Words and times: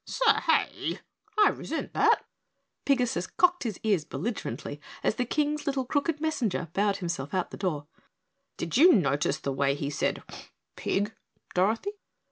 "Sa 0.03 0.39
hay 0.41 0.99
I 1.37 1.49
resent 1.49 1.93
that!" 1.93 2.25
Pigasus 2.87 3.27
cocked 3.27 3.61
his 3.65 3.79
ears 3.83 4.03
belligerently 4.03 4.81
as 5.03 5.13
the 5.13 5.25
King's 5.25 5.61
crooked 5.61 5.95
little 5.95 6.15
messenger 6.19 6.69
bowed 6.73 6.97
himself 6.97 7.35
out 7.35 7.51
the 7.51 7.57
door. 7.57 7.85
"Did 8.57 8.77
you 8.77 8.93
notice 8.93 9.37
the 9.37 9.53
way 9.53 9.75
he 9.75 9.91
said 9.91 10.23
'pig,' 10.75 11.13
Dorothy?" 11.53 11.91